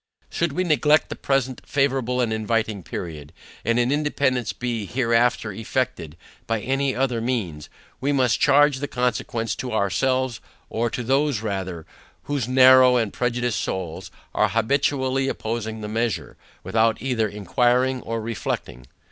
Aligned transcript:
Should 0.31 0.53
we 0.53 0.63
neglect 0.63 1.09
the 1.09 1.15
present 1.15 1.61
favorable 1.63 2.21
and 2.21 2.33
inviting 2.33 2.81
period, 2.81 3.31
and 3.63 3.77
an 3.77 3.91
Independance 3.91 4.51
be 4.51 4.87
hereafter 4.87 5.51
effected 5.51 6.17
by 6.47 6.59
any 6.61 6.95
other 6.95 7.21
means, 7.21 7.69
we 7.99 8.11
must 8.11 8.39
charge 8.39 8.77
the 8.77 8.87
consequence 8.87 9.53
to 9.57 9.71
ourselves, 9.71 10.41
or 10.71 10.89
to 10.89 11.03
those 11.03 11.41
rather, 11.43 11.85
whose 12.23 12.47
narrow 12.47 12.95
and 12.95 13.13
prejudiced 13.13 13.61
souls, 13.61 14.09
are 14.33 14.49
habitually 14.49 15.27
opposing 15.27 15.81
the 15.81 15.87
measure, 15.87 16.35
without 16.63 16.99
either 16.99 17.27
inquiring 17.27 18.01
or 18.01 18.21
reflecting. 18.23 18.87